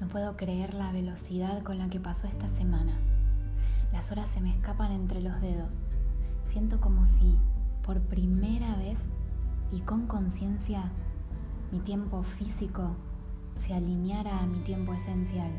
No 0.00 0.08
puedo 0.08 0.36
creer 0.36 0.74
la 0.74 0.92
velocidad 0.92 1.62
con 1.62 1.78
la 1.78 1.88
que 1.88 2.00
pasó 2.00 2.26
esta 2.26 2.48
semana. 2.48 2.98
Las 3.92 4.10
horas 4.10 4.28
se 4.28 4.40
me 4.40 4.50
escapan 4.50 4.92
entre 4.92 5.20
los 5.20 5.40
dedos. 5.40 5.72
Siento 6.44 6.80
como 6.80 7.06
si 7.06 7.38
por 7.82 8.00
primera 8.00 8.76
vez 8.76 9.08
y 9.70 9.80
con 9.80 10.06
conciencia 10.06 10.90
mi 11.70 11.80
tiempo 11.80 12.22
físico 12.22 12.96
se 13.58 13.74
alineara 13.74 14.40
a 14.40 14.46
mi 14.46 14.58
tiempo 14.58 14.92
esencial. 14.92 15.50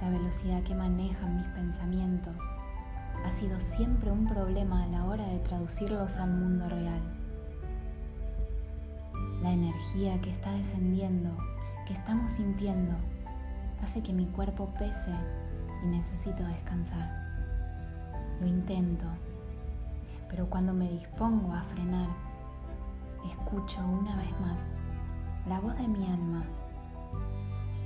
La 0.00 0.10
velocidad 0.10 0.62
que 0.62 0.74
manejan 0.74 1.36
mis 1.36 1.46
pensamientos 1.48 2.36
ha 3.24 3.32
sido 3.32 3.60
siempre 3.60 4.10
un 4.10 4.26
problema 4.26 4.82
a 4.82 4.86
la 4.86 5.04
hora 5.06 5.26
de 5.26 5.38
traducirlos 5.40 6.18
al 6.18 6.30
mundo 6.30 6.68
real. 6.68 7.00
La 9.42 9.52
energía 9.52 10.20
que 10.20 10.30
está 10.30 10.52
descendiendo 10.52 11.30
que 11.86 11.94
estamos 11.94 12.32
sintiendo 12.32 12.94
hace 13.82 14.02
que 14.02 14.12
mi 14.12 14.26
cuerpo 14.26 14.72
pese 14.78 15.10
y 15.84 15.86
necesito 15.88 16.42
descansar. 16.44 17.24
Lo 18.40 18.46
intento, 18.46 19.04
pero 20.30 20.48
cuando 20.48 20.72
me 20.72 20.90
dispongo 20.90 21.52
a 21.52 21.62
frenar, 21.62 22.08
escucho 23.30 23.80
una 23.86 24.16
vez 24.16 24.40
más 24.40 24.64
la 25.48 25.60
voz 25.60 25.76
de 25.76 25.88
mi 25.88 26.06
alma 26.06 26.42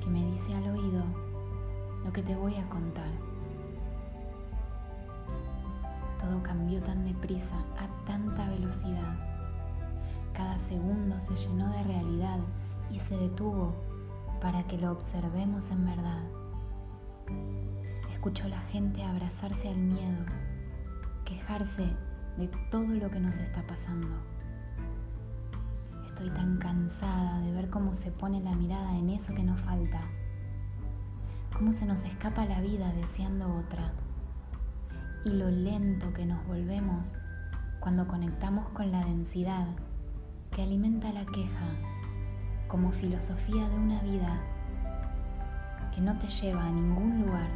que 0.00 0.06
me 0.06 0.24
dice 0.32 0.54
al 0.54 0.68
oído 0.68 1.02
lo 2.04 2.12
que 2.12 2.22
te 2.22 2.36
voy 2.36 2.54
a 2.56 2.68
contar. 2.68 3.27
A 7.28 8.06
tanta 8.06 8.48
velocidad. 8.48 9.14
Cada 10.32 10.56
segundo 10.56 11.20
se 11.20 11.34
llenó 11.34 11.70
de 11.72 11.82
realidad 11.82 12.38
y 12.90 12.98
se 12.98 13.18
detuvo 13.18 13.74
para 14.40 14.66
que 14.66 14.78
lo 14.78 14.92
observemos 14.92 15.70
en 15.70 15.84
verdad. 15.84 16.22
Escucho 18.10 18.44
a 18.44 18.48
la 18.48 18.60
gente 18.72 19.04
abrazarse 19.04 19.68
al 19.68 19.76
miedo, 19.76 20.24
quejarse 21.26 21.94
de 22.38 22.48
todo 22.70 22.86
lo 22.86 23.10
que 23.10 23.20
nos 23.20 23.36
está 23.36 23.62
pasando. 23.66 24.08
Estoy 26.06 26.30
tan 26.30 26.56
cansada 26.56 27.40
de 27.40 27.52
ver 27.52 27.68
cómo 27.68 27.92
se 27.92 28.10
pone 28.10 28.40
la 28.40 28.54
mirada 28.54 28.96
en 28.96 29.10
eso 29.10 29.34
que 29.34 29.42
nos 29.42 29.60
falta, 29.60 30.00
cómo 31.54 31.72
se 31.72 31.84
nos 31.84 32.04
escapa 32.04 32.46
la 32.46 32.62
vida 32.62 32.90
deseando 32.94 33.54
otra 33.54 33.92
y 35.28 35.32
lo 35.32 35.50
lento 35.50 36.10
que 36.14 36.24
nos 36.24 36.42
volvemos 36.46 37.12
cuando 37.80 38.08
conectamos 38.08 38.66
con 38.70 38.90
la 38.90 39.04
densidad 39.04 39.66
que 40.50 40.62
alimenta 40.62 41.12
la 41.12 41.26
queja 41.26 41.66
como 42.66 42.92
filosofía 42.92 43.68
de 43.68 43.76
una 43.76 44.00
vida 44.00 44.40
que 45.94 46.00
no 46.00 46.16
te 46.18 46.28
lleva 46.28 46.64
a 46.64 46.70
ningún 46.70 47.26
lugar. 47.26 47.50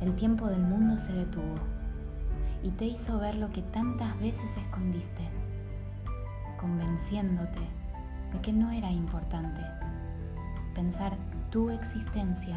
El 0.00 0.14
tiempo 0.14 0.46
del 0.46 0.62
mundo 0.62 1.00
se 1.00 1.12
detuvo 1.14 1.56
y 2.62 2.70
te 2.70 2.84
hizo 2.84 3.18
ver 3.18 3.34
lo 3.34 3.50
que 3.50 3.62
tantas 3.62 4.16
veces 4.20 4.56
escondiste, 4.56 5.28
convenciéndote 6.60 7.60
de 8.32 8.40
que 8.40 8.52
no 8.52 8.70
era 8.70 8.90
importante 8.90 9.62
pensar 10.76 11.16
tu 11.50 11.70
existencia 11.70 12.56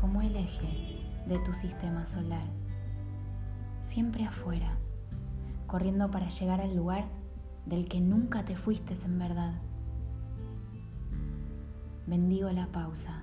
como 0.00 0.22
el 0.22 0.34
eje 0.34 0.99
de 1.26 1.38
tu 1.40 1.52
sistema 1.52 2.06
solar, 2.06 2.46
siempre 3.82 4.24
afuera, 4.24 4.78
corriendo 5.66 6.10
para 6.10 6.28
llegar 6.28 6.60
al 6.60 6.76
lugar 6.76 7.04
del 7.66 7.88
que 7.88 8.00
nunca 8.00 8.44
te 8.44 8.56
fuiste 8.56 8.94
en 9.04 9.18
verdad. 9.18 9.54
Bendigo 12.06 12.50
la 12.50 12.66
pausa 12.66 13.22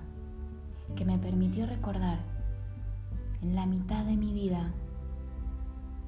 que 0.96 1.04
me 1.04 1.18
permitió 1.18 1.66
recordar 1.66 2.18
en 3.42 3.54
la 3.54 3.66
mitad 3.66 4.04
de 4.04 4.16
mi 4.16 4.32
vida 4.32 4.72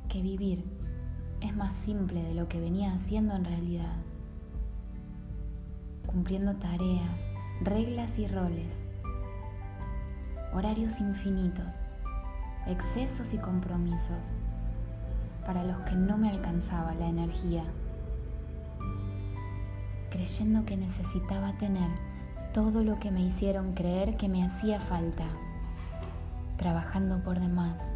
que 0.09 0.23
vivir 0.23 0.65
es 1.41 1.55
más 1.55 1.73
simple 1.73 2.23
de 2.23 2.35
lo 2.35 2.49
que 2.49 2.61
venía 2.61 2.93
haciendo 2.93 3.35
en 3.35 3.45
realidad, 3.45 3.97
cumpliendo 6.07 6.55
tareas, 6.57 7.25
reglas 7.63 8.19
y 8.19 8.27
roles, 8.27 8.87
horarios 10.55 11.01
infinitos, 11.01 11.77
excesos 12.67 13.33
y 13.33 13.39
compromisos 13.39 14.35
para 15.47 15.65
los 15.65 15.79
que 15.83 15.95
no 15.95 16.17
me 16.17 16.31
alcanzaba 16.31 16.95
la 16.95 17.07
energía 17.07 17.65
creyendo 20.11 20.67
que 20.67 20.77
necesitaba 20.77 21.53
tener 21.55 21.89
todo 22.53 22.83
lo 22.83 22.99
que 22.99 23.11
me 23.11 23.23
hicieron 23.23 23.73
creer 23.73 24.17
que 24.17 24.29
me 24.29 24.45
hacía 24.45 24.81
falta, 24.81 25.25
trabajando 26.59 27.23
por 27.23 27.39
demás, 27.39 27.95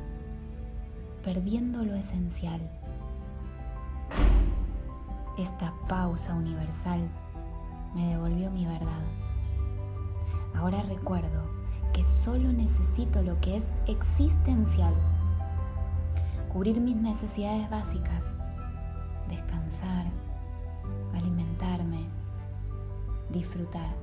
perdiendo 1.23 1.83
lo 1.85 1.95
esencial. 1.95 2.61
Esta 5.37 5.75
pausa 5.89 6.35
universal 6.35 7.01
me 7.95 8.07
devolvió 8.09 8.51
mi 8.51 8.65
verdad. 8.65 9.03
Ahora 10.55 10.83
recuerdo 10.83 11.54
que 11.95 12.07
solo 12.07 12.53
necesito 12.53 13.23
lo 13.23 13.41
que 13.41 13.57
es 13.57 13.65
existencial, 13.87 14.93
cubrir 16.53 16.81
mis 16.81 16.97
necesidades 16.97 17.71
básicas, 17.71 18.25
descansar, 19.31 20.07
alimentarme, 21.15 22.09
disfrutar, 23.31 23.95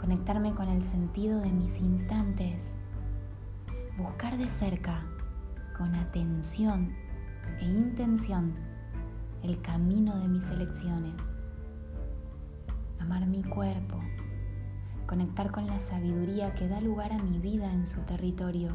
conectarme 0.00 0.54
con 0.54 0.68
el 0.68 0.84
sentido 0.84 1.40
de 1.40 1.50
mis 1.50 1.76
instantes, 1.78 2.72
buscar 3.98 4.38
de 4.38 4.48
cerca, 4.48 5.02
con 5.76 5.92
atención 5.96 6.94
e 7.60 7.64
intención, 7.64 8.54
el 9.42 9.60
camino 9.60 10.16
de 10.20 10.28
mis 10.28 10.48
elecciones, 10.50 11.16
amar 13.00 13.26
mi 13.26 13.42
cuerpo, 13.42 14.00
conectar 15.06 15.50
con 15.50 15.66
la 15.66 15.78
sabiduría 15.78 16.54
que 16.54 16.68
da 16.68 16.80
lugar 16.80 17.12
a 17.12 17.18
mi 17.18 17.38
vida 17.38 17.70
en 17.72 17.86
su 17.86 18.00
territorio, 18.02 18.70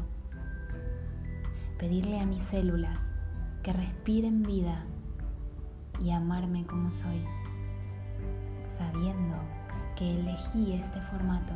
pedirle 1.78 2.20
a 2.20 2.26
mis 2.26 2.42
células 2.42 3.10
que 3.62 3.72
respiren 3.72 4.42
vida 4.42 4.84
y 6.00 6.10
amarme 6.10 6.64
como 6.66 6.90
soy, 6.90 7.24
sabiendo 8.68 9.36
que 9.96 10.18
elegí 10.18 10.72
este 10.72 11.00
formato 11.02 11.52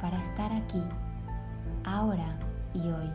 para 0.00 0.20
estar 0.22 0.52
aquí, 0.52 0.82
ahora 1.84 2.38
y 2.74 2.80
hoy, 2.80 3.10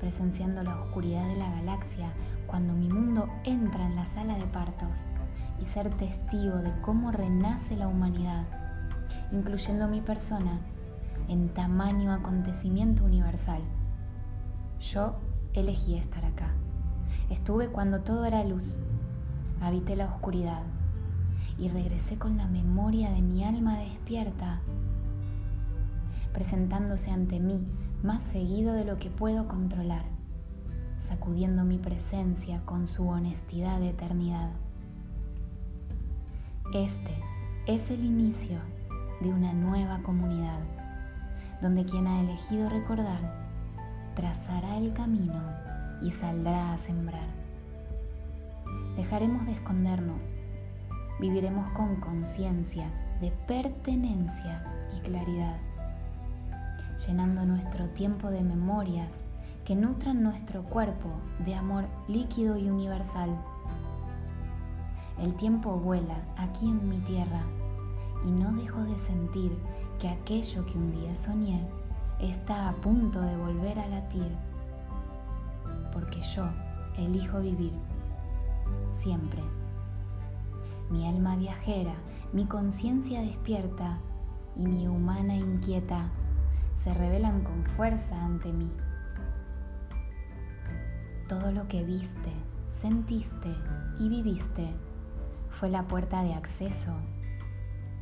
presenciando 0.00 0.62
la 0.62 0.80
oscuridad 0.80 1.26
de 1.28 1.36
la 1.36 1.50
galaxia 1.50 2.12
cuando 2.46 2.74
mi 2.74 2.88
mundo 2.88 3.28
entra 3.44 3.86
en 3.86 3.96
la 3.96 4.06
sala 4.06 4.36
de 4.36 4.46
partos 4.46 5.06
y 5.60 5.66
ser 5.66 5.90
testigo 5.94 6.56
de 6.56 6.72
cómo 6.82 7.12
renace 7.12 7.76
la 7.76 7.88
humanidad, 7.88 8.44
incluyendo 9.32 9.88
mi 9.88 10.00
persona 10.00 10.60
en 11.28 11.48
tamaño 11.48 12.12
acontecimiento 12.12 13.04
universal. 13.04 13.60
Yo 14.80 15.16
elegí 15.54 15.96
estar 15.96 16.24
acá. 16.24 16.50
Estuve 17.30 17.68
cuando 17.68 18.00
todo 18.02 18.24
era 18.24 18.44
luz, 18.44 18.78
habité 19.60 19.96
la 19.96 20.06
oscuridad 20.06 20.62
y 21.58 21.68
regresé 21.68 22.18
con 22.18 22.36
la 22.36 22.46
memoria 22.46 23.10
de 23.10 23.22
mi 23.22 23.44
alma 23.44 23.78
despierta, 23.78 24.60
presentándose 26.32 27.10
ante 27.10 27.40
mí 27.40 27.66
más 28.02 28.22
seguido 28.22 28.74
de 28.74 28.84
lo 28.84 28.98
que 28.98 29.10
puedo 29.10 29.48
controlar, 29.48 30.04
sacudiendo 31.00 31.64
mi 31.64 31.78
presencia 31.78 32.60
con 32.66 32.86
su 32.86 33.08
honestidad 33.08 33.80
de 33.80 33.90
eternidad. 33.90 34.50
Este 36.74 37.14
es 37.66 37.90
el 37.90 38.04
inicio 38.04 38.58
de 39.20 39.30
una 39.30 39.52
nueva 39.52 40.02
comunidad, 40.02 40.58
donde 41.62 41.84
quien 41.84 42.08
ha 42.08 42.20
elegido 42.20 42.68
recordar 42.68 43.46
trazará 44.16 44.76
el 44.76 44.92
camino 44.92 45.40
y 46.02 46.10
saldrá 46.10 46.72
a 46.72 46.78
sembrar. 46.78 47.28
Dejaremos 48.96 49.46
de 49.46 49.52
escondernos, 49.52 50.34
viviremos 51.20 51.70
con 51.72 51.96
conciencia 52.00 52.90
de 53.20 53.30
pertenencia 53.46 54.64
y 54.96 55.00
claridad, 55.02 55.58
llenando 57.06 57.46
nuestro 57.46 57.86
tiempo 57.90 58.28
de 58.30 58.42
memorias 58.42 59.12
que 59.64 59.76
nutran 59.76 60.20
nuestro 60.20 60.64
cuerpo 60.64 61.10
de 61.44 61.54
amor 61.54 61.84
líquido 62.08 62.58
y 62.58 62.68
universal. 62.68 63.30
El 65.18 65.34
tiempo 65.36 65.72
vuela 65.72 66.16
aquí 66.36 66.68
en 66.68 66.88
mi 66.88 66.98
tierra 67.00 67.42
y 68.24 68.30
no 68.30 68.52
dejo 68.52 68.82
de 68.82 68.98
sentir 68.98 69.56
que 69.98 70.08
aquello 70.08 70.64
que 70.66 70.76
un 70.76 70.92
día 70.92 71.16
soñé 71.16 71.66
está 72.20 72.68
a 72.68 72.72
punto 72.74 73.20
de 73.20 73.36
volver 73.36 73.78
a 73.78 73.88
latir 73.88 74.32
porque 75.96 76.20
yo 76.20 76.44
elijo 76.98 77.40
vivir, 77.40 77.72
siempre. 78.90 79.42
Mi 80.90 81.08
alma 81.08 81.36
viajera, 81.36 81.94
mi 82.34 82.44
conciencia 82.44 83.22
despierta 83.22 83.98
y 84.56 84.66
mi 84.66 84.86
humana 84.86 85.34
inquieta 85.34 86.10
se 86.74 86.92
revelan 86.92 87.42
con 87.42 87.64
fuerza 87.76 88.22
ante 88.22 88.52
mí. 88.52 88.70
Todo 91.30 91.50
lo 91.50 91.66
que 91.66 91.82
viste, 91.82 92.32
sentiste 92.70 93.56
y 93.98 94.10
viviste 94.10 94.74
fue 95.58 95.70
la 95.70 95.88
puerta 95.88 96.22
de 96.22 96.34
acceso 96.34 96.92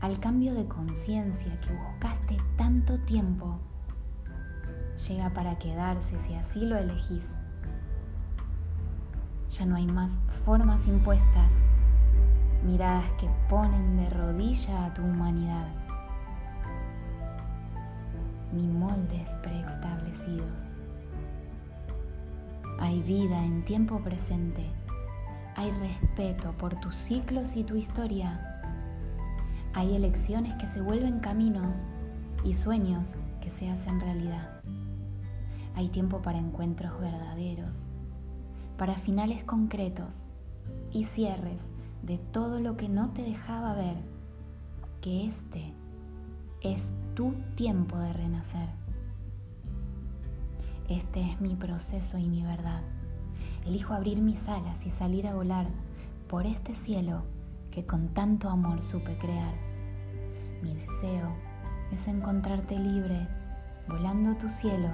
al 0.00 0.18
cambio 0.18 0.54
de 0.54 0.66
conciencia 0.66 1.58
que 1.60 1.72
buscaste 1.72 2.36
tanto 2.56 2.98
tiempo. 3.00 3.58
Llega 5.08 5.30
para 5.30 5.58
quedarse 5.58 6.20
si 6.20 6.34
así 6.34 6.60
lo 6.60 6.76
elegís. 6.76 7.30
Ya 9.50 9.64
no 9.66 9.76
hay 9.76 9.86
más 9.86 10.18
formas 10.44 10.86
impuestas, 10.86 11.52
miradas 12.66 13.10
que 13.20 13.30
ponen 13.48 13.96
de 13.96 14.10
rodilla 14.10 14.86
a 14.86 14.94
tu 14.94 15.02
humanidad, 15.02 15.68
ni 18.52 18.66
moldes 18.66 19.36
preestablecidos. 19.36 20.74
Hay 22.80 23.00
vida 23.02 23.42
en 23.42 23.64
tiempo 23.64 24.00
presente, 24.00 24.70
hay 25.56 25.70
respeto 25.72 26.52
por 26.58 26.78
tus 26.80 26.96
ciclos 26.96 27.56
y 27.56 27.64
tu 27.64 27.76
historia 27.76 28.54
hay 29.74 29.96
elecciones 29.96 30.54
que 30.54 30.68
se 30.68 30.80
vuelven 30.80 31.18
caminos 31.18 31.82
y 32.44 32.54
sueños 32.54 33.16
que 33.40 33.50
se 33.50 33.68
hacen 33.68 34.00
realidad. 34.00 34.60
Hay 35.74 35.88
tiempo 35.88 36.22
para 36.22 36.38
encuentros 36.38 37.00
verdaderos, 37.00 37.88
para 38.78 38.94
finales 38.94 39.42
concretos 39.42 40.26
y 40.92 41.04
cierres 41.04 41.70
de 42.02 42.18
todo 42.18 42.60
lo 42.60 42.76
que 42.76 42.88
no 42.88 43.10
te 43.10 43.22
dejaba 43.22 43.74
ver, 43.74 43.96
que 45.00 45.26
este 45.26 45.74
es 46.60 46.92
tu 47.14 47.32
tiempo 47.56 47.98
de 47.98 48.12
renacer. 48.12 48.68
Este 50.88 51.32
es 51.32 51.40
mi 51.40 51.56
proceso 51.56 52.16
y 52.16 52.28
mi 52.28 52.44
verdad. 52.44 52.82
Elijo 53.66 53.94
abrir 53.94 54.20
mis 54.20 54.46
alas 54.49 54.84
y 54.84 54.90
salir 54.90 55.26
a 55.26 55.34
volar 55.34 55.66
por 56.28 56.46
este 56.46 56.75
cielo 56.75 57.22
que 57.70 57.87
con 57.87 58.08
tanto 58.08 58.50
amor 58.50 58.82
supe 58.82 59.16
crear. 59.16 59.55
Mi 60.62 60.75
deseo 60.75 61.28
es 61.90 62.06
encontrarte 62.06 62.78
libre, 62.78 63.26
volando 63.88 64.37
tu 64.37 64.49
cielo, 64.49 64.88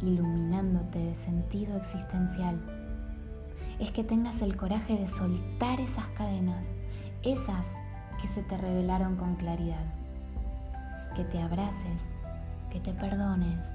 iluminándote 0.00 0.98
de 0.98 1.16
sentido 1.16 1.76
existencial. 1.76 2.60
Es 3.78 3.90
que 3.92 4.04
tengas 4.04 4.42
el 4.42 4.56
coraje 4.56 4.96
de 4.96 5.08
soltar 5.08 5.80
esas 5.80 6.06
cadenas, 6.08 6.72
esas 7.22 7.66
que 8.20 8.28
se 8.28 8.42
te 8.42 8.56
revelaron 8.56 9.16
con 9.16 9.36
claridad. 9.36 9.84
Que 11.16 11.24
te 11.24 11.40
abraces, 11.40 12.14
que 12.70 12.78
te 12.78 12.92
perdones, 12.92 13.74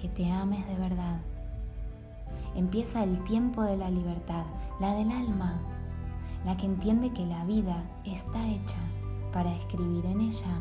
que 0.00 0.08
te 0.08 0.30
ames 0.30 0.66
de 0.66 0.76
verdad. 0.76 1.20
Empieza 2.54 3.04
el 3.04 3.22
tiempo 3.24 3.62
de 3.62 3.76
la 3.76 3.90
libertad, 3.90 4.44
la 4.80 4.94
del 4.94 5.10
alma, 5.10 5.58
la 6.44 6.56
que 6.56 6.66
entiende 6.66 7.12
que 7.12 7.26
la 7.26 7.44
vida 7.44 7.82
está 8.04 8.46
hecha 8.48 8.78
para 9.32 9.54
escribir 9.54 10.04
en 10.06 10.20
ella 10.20 10.60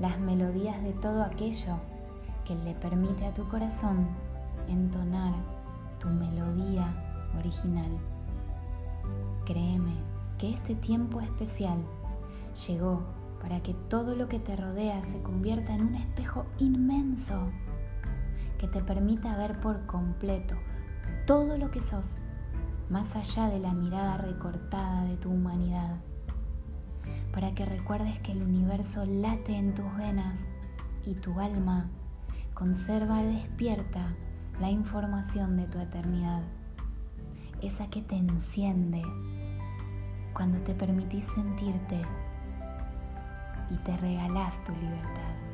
las 0.00 0.18
melodías 0.18 0.82
de 0.82 0.92
todo 0.94 1.22
aquello 1.22 1.76
que 2.44 2.54
le 2.54 2.74
permite 2.74 3.26
a 3.26 3.34
tu 3.34 3.48
corazón 3.48 4.06
entonar 4.68 5.32
tu 5.98 6.08
melodía 6.08 6.86
original. 7.38 7.90
Créeme 9.44 9.94
que 10.38 10.50
este 10.50 10.74
tiempo 10.74 11.20
especial 11.20 11.78
llegó 12.66 13.02
para 13.40 13.62
que 13.62 13.74
todo 13.88 14.14
lo 14.14 14.28
que 14.28 14.38
te 14.38 14.56
rodea 14.56 15.02
se 15.02 15.20
convierta 15.22 15.74
en 15.74 15.88
un 15.88 15.94
espejo 15.96 16.46
inmenso 16.58 17.48
que 18.58 18.68
te 18.68 18.82
permita 18.82 19.36
ver 19.36 19.60
por 19.60 19.84
completo 19.86 20.54
todo 21.26 21.56
lo 21.56 21.70
que 21.70 21.82
sos 21.82 22.20
más 22.90 23.16
allá 23.16 23.48
de 23.48 23.58
la 23.58 23.72
mirada 23.72 24.18
recortada 24.18 25.04
de 25.04 25.16
tu 25.16 25.30
humanidad, 25.30 25.96
para 27.32 27.54
que 27.54 27.64
recuerdes 27.64 28.18
que 28.20 28.32
el 28.32 28.42
universo 28.42 29.06
late 29.06 29.56
en 29.56 29.74
tus 29.74 29.96
venas 29.96 30.38
y 31.02 31.14
tu 31.14 31.40
alma 31.40 31.88
conserva 32.52 33.22
despierta 33.22 34.14
la 34.60 34.70
información 34.70 35.56
de 35.56 35.66
tu 35.66 35.78
eternidad, 35.78 36.42
esa 37.62 37.88
que 37.88 38.02
te 38.02 38.16
enciende 38.16 39.02
cuando 40.34 40.58
te 40.60 40.74
permitís 40.74 41.26
sentirte 41.34 42.02
y 43.70 43.76
te 43.78 43.96
regalás 43.96 44.62
tu 44.64 44.72
libertad. 44.72 45.53